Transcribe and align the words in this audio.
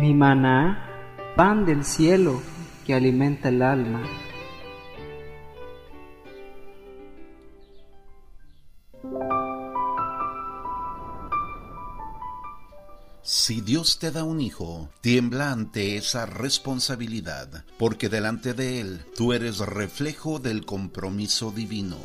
mi 0.00 0.14
maná, 0.14 0.78
pan 1.34 1.66
del 1.66 1.84
cielo 1.84 2.40
que 2.86 2.94
alimenta 2.94 3.48
el 3.48 3.62
alma. 3.62 4.02
Si 13.22 13.60
Dios 13.60 13.98
te 13.98 14.10
da 14.10 14.24
un 14.24 14.40
hijo, 14.40 14.88
tiembla 15.00 15.50
ante 15.50 15.96
esa 15.96 16.26
responsabilidad, 16.26 17.64
porque 17.78 18.08
delante 18.08 18.54
de 18.54 18.80
Él 18.80 19.04
tú 19.16 19.32
eres 19.32 19.58
reflejo 19.58 20.38
del 20.38 20.64
compromiso 20.64 21.50
divino. 21.50 21.96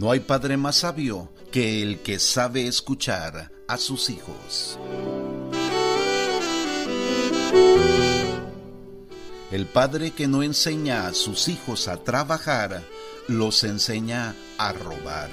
No 0.00 0.10
hay 0.12 0.20
padre 0.20 0.56
más 0.56 0.76
sabio 0.76 1.30
que 1.52 1.82
el 1.82 1.98
que 1.98 2.18
sabe 2.18 2.66
escuchar 2.66 3.52
a 3.68 3.76
sus 3.76 4.08
hijos. 4.08 4.78
El 9.50 9.66
padre 9.66 10.12
que 10.12 10.26
no 10.26 10.42
enseña 10.42 11.06
a 11.06 11.12
sus 11.12 11.48
hijos 11.48 11.86
a 11.86 11.98
trabajar, 11.98 12.82
los 13.28 13.62
enseña 13.62 14.34
a 14.56 14.72
robar. 14.72 15.28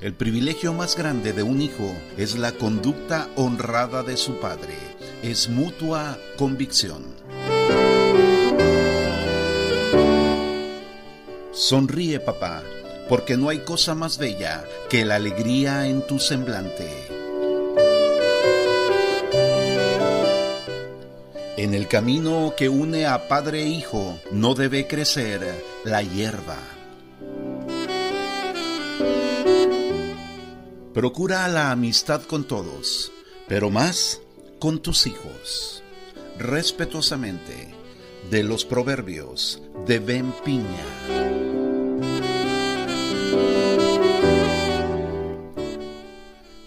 El 0.00 0.14
privilegio 0.14 0.72
más 0.72 0.96
grande 0.96 1.32
de 1.32 1.44
un 1.44 1.62
hijo 1.62 1.94
es 2.16 2.36
la 2.36 2.50
conducta 2.50 3.28
honrada 3.36 4.02
de 4.02 4.16
su 4.16 4.40
padre, 4.40 4.74
es 5.22 5.48
mutua 5.48 6.18
convicción. 6.36 7.25
Sonríe 11.56 12.20
papá, 12.20 12.62
porque 13.08 13.38
no 13.38 13.48
hay 13.48 13.60
cosa 13.60 13.94
más 13.94 14.18
bella 14.18 14.62
que 14.90 15.06
la 15.06 15.14
alegría 15.14 15.88
en 15.88 16.06
tu 16.06 16.18
semblante. 16.18 16.86
En 21.56 21.72
el 21.72 21.88
camino 21.88 22.52
que 22.58 22.68
une 22.68 23.06
a 23.06 23.26
padre 23.26 23.62
e 23.62 23.68
hijo 23.68 24.20
no 24.30 24.54
debe 24.54 24.86
crecer 24.86 25.64
la 25.82 26.02
hierba. 26.02 26.58
Procura 30.92 31.48
la 31.48 31.70
amistad 31.70 32.20
con 32.24 32.44
todos, 32.44 33.10
pero 33.48 33.70
más 33.70 34.20
con 34.58 34.80
tus 34.80 35.06
hijos. 35.06 35.82
Respetuosamente, 36.38 37.74
de 38.30 38.42
los 38.42 38.64
Proverbios 38.64 39.62
de 39.86 39.98
Ben 40.00 40.32
Piña. 40.44 40.84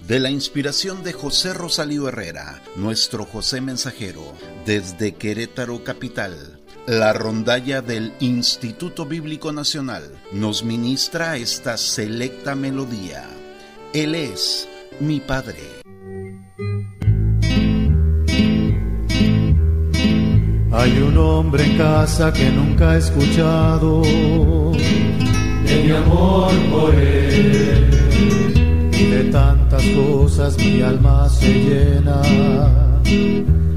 De 0.08 0.20
la 0.20 0.30
inspiración 0.30 1.04
de 1.04 1.14
José 1.14 1.54
Rosalío 1.54 2.08
Herrera, 2.08 2.64
nuestro 2.76 3.26
José 3.26 3.62
Mensajero, 3.62 4.24
desde 4.66 5.14
Querétaro 5.14 5.84
Capital, 5.84 6.60
la 6.88 7.14
rondalla 7.14 7.82
del 7.82 8.14
Instituto 8.20 9.06
Bíblico 9.06 9.52
Nacional 9.52 10.18
nos 10.32 10.64
ministra 10.64 11.38
esta 11.38 11.78
selecta 11.78 12.56
melodía. 12.56 13.28
Él 13.94 14.16
es 14.16 14.68
mi 15.00 15.20
Padre. 15.20 15.89
Hay 20.80 20.98
un 20.98 21.18
hombre 21.18 21.66
en 21.66 21.78
casa 21.78 22.32
que 22.32 22.50
nunca 22.50 22.96
he 22.96 23.00
escuchado 23.00 24.02
de 24.02 25.84
mi 25.84 25.92
amor 25.92 26.54
por 26.72 26.96
él. 26.96 27.90
Y 28.94 29.04
de 29.04 29.24
tantas 29.26 29.84
cosas 29.84 30.58
mi 30.58 30.82
alma 30.82 31.28
se 31.28 31.54
llena 31.54 32.22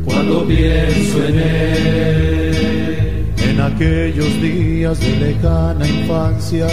cuando 0.04 0.46
pienso 0.46 1.24
en 1.24 1.38
él. 1.40 3.26
En 3.48 3.60
aquellos 3.60 4.40
días 4.40 5.00
de 5.00 5.16
lejana 5.16 5.84
infancia 5.84 6.68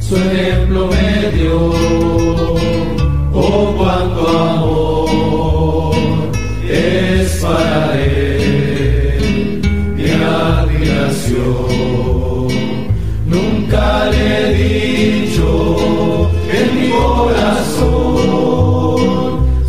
su 0.00 0.16
ejemplo 0.16 0.88
me 0.88 1.30
dio. 1.36 1.72
Oh, 3.34 3.74
cuánto 3.76 4.28
amor 4.28 4.87
Nunca 13.26 14.10
le 14.10 14.20
he 14.40 14.52
dicho 15.24 16.30
en 16.52 16.66
mi 16.78 16.88
corazón, 16.90 17.86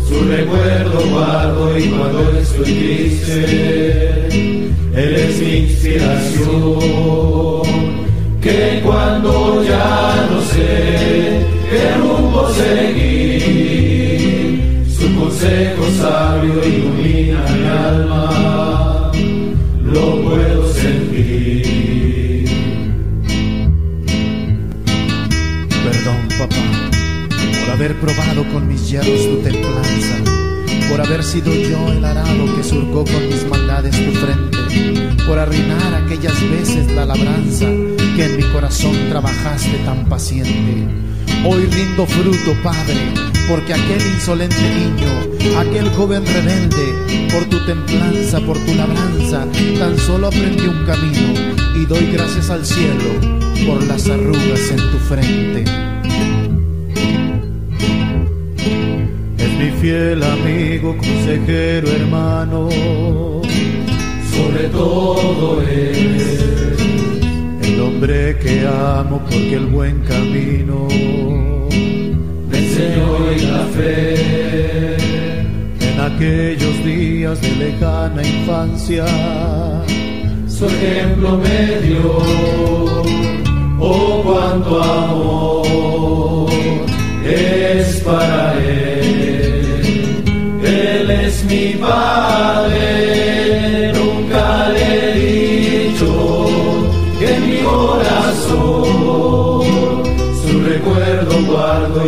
su 0.06 0.16
recuerdo 0.28 0.98
guardo 1.10 1.78
y 1.78 1.88
cuando 1.88 2.20
estoy 2.38 2.64
triste, 2.64 4.28
él 4.94 5.14
es 5.16 5.40
mi 5.40 5.52
inspiración. 5.56 6.80
Que 8.42 8.80
cuando 8.84 9.64
ya 9.64 10.28
no 10.30 10.40
sé 10.42 11.46
qué 11.70 11.96
papá, 26.40 26.88
por 27.60 27.70
haber 27.70 28.00
probado 28.00 28.48
con 28.50 28.66
mis 28.66 28.88
hierros 28.88 29.26
tu 29.28 29.42
templanza, 29.42 30.16
por 30.88 30.98
haber 30.98 31.22
sido 31.22 31.52
yo 31.52 31.92
el 31.92 32.02
arado 32.02 32.56
que 32.56 32.64
surcó 32.64 33.04
con 33.04 33.28
mis 33.28 33.46
maldades 33.46 33.94
tu 33.94 34.12
frente, 34.12 35.26
por 35.26 35.38
arruinar 35.38 35.94
aquellas 35.94 36.40
veces 36.50 36.90
la 36.92 37.04
labranza 37.04 37.66
que 38.16 38.24
en 38.24 38.36
mi 38.38 38.42
corazón 38.54 38.96
trabajaste 39.10 39.76
tan 39.84 40.06
paciente. 40.06 40.88
Hoy 41.44 41.66
rindo 41.66 42.06
fruto, 42.06 42.56
Padre, 42.62 43.12
porque 43.46 43.74
aquel 43.74 44.00
insolente 44.00 44.56
niño, 44.56 45.58
aquel 45.58 45.90
joven 45.90 46.24
rebelde, 46.24 47.28
por 47.32 47.44
tu 47.50 47.62
templanza, 47.66 48.40
por 48.40 48.58
tu 48.64 48.74
labranza, 48.74 49.46
tan 49.78 49.98
solo 49.98 50.28
aprendió 50.28 50.70
un 50.70 50.86
camino 50.86 51.34
y 51.76 51.84
doy 51.84 52.10
gracias 52.12 52.48
al 52.48 52.64
cielo 52.64 53.40
por 53.66 53.82
las 53.84 54.08
arrugas 54.08 54.70
en 54.70 54.90
tu 54.90 54.98
frente. 54.98 55.99
Fiel 59.90 60.22
amigo, 60.22 60.96
consejero, 60.96 61.88
hermano, 61.88 62.68
sobre 64.34 64.68
todo 64.68 65.60
es 65.62 66.44
el 67.62 67.80
hombre 67.80 68.38
que 68.38 68.66
amo 68.66 69.20
porque 69.28 69.54
el 69.54 69.66
buen 69.66 69.98
camino 70.02 70.86
me 72.50 72.58
enseñó 72.58 73.32
y 73.36 73.40
la 73.52 73.64
fe. 73.76 74.96
En 75.88 76.00
aquellos 76.08 76.84
días 76.84 77.40
de 77.40 77.50
lejana 77.56 78.22
infancia 78.22 79.06
su 80.46 80.66
ejemplo 80.66 81.36
me 81.36 81.62
dio. 81.86 82.18
Oh 83.80 84.22
cuánto 84.22 84.82
amor 84.82 85.89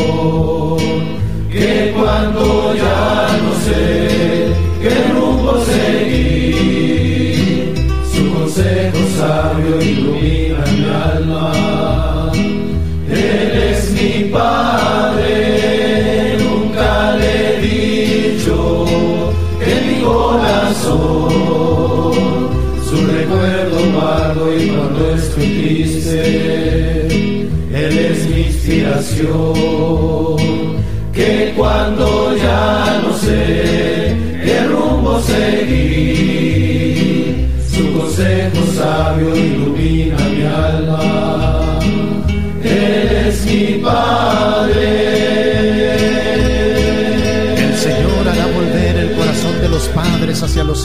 Que 1.51 1.93
cuando 1.97 2.75
ya 2.75 3.29
no 3.43 3.53
sé 3.65 4.53
qué 4.83 4.95
rumbo 5.13 5.53
seguir 5.65 6.95
su 8.13 8.23
consejo 8.33 8.99
sabio 9.17 9.81
ilumina 9.81 10.65
mi 10.67 10.85
alma. 11.15 12.33
Él 13.11 13.53
es 13.73 13.81
mi 13.93 14.11
padre 14.31 15.29
nunca 16.39 17.17
le 17.17 17.31
he 17.49 17.61
dicho 17.61 18.55
que 19.65 19.73
mi 19.87 19.97
corazón 20.03 21.68
y 24.61 24.69
cuando 24.69 25.15
estoy 25.15 25.47
triste 25.47 27.07
él 27.73 27.99
es 27.99 28.27
mi 28.29 28.41
inspiración 28.43 29.29
que 31.13 31.53
cuando 31.57 32.37
ya 32.37 33.01
no 33.03 33.13
sé 33.17 34.17
qué 34.45 34.65
rumbo 34.65 35.21
seguir 35.21 36.59
su 37.71 37.93
consejo 37.99 38.61
sabio 38.75 39.37
ilumina 39.37 40.17
mi 40.29 40.43
alma. 40.43 41.18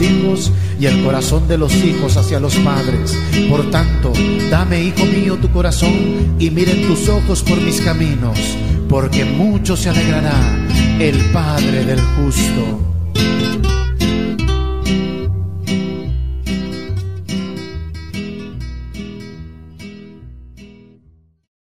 Hijos 0.01 0.51
y 0.80 0.86
el 0.86 1.04
corazón 1.04 1.48
de 1.48 1.57
los 1.57 1.74
hijos 1.75 2.18
hacia 2.18 2.40
los 2.40 2.56
padres. 2.57 3.18
Por 3.50 3.69
tanto, 3.72 4.13
dame, 4.50 4.84
hijo 4.84 5.06
mío, 5.06 5.38
tu 5.38 5.50
corazón 5.50 6.36
y 6.40 6.50
miren 6.50 6.88
tus 6.88 7.10
ojos 7.10 7.44
por 7.44 7.60
mis 7.62 7.81
caminos, 7.81 8.38
porque 8.90 9.25
mucho 9.25 9.75
se 9.75 9.90
alegrará 9.90 10.34
el 11.00 11.18
Padre 11.31 11.86
del 11.86 12.00
justo. 12.01 12.80